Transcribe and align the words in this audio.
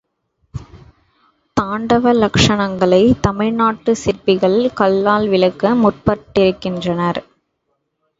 தாண்டவ 1.57 2.13
லக்ஷணங்களை, 2.13 3.01
தமிழ் 3.21 3.51
நாட்டுச் 3.51 3.95
சிற்பிகள் 3.95 4.57
கல்லால் 4.73 5.27
விளக்க 5.27 5.73
முற்பட்டிருக்கின்றனர். 5.75 7.21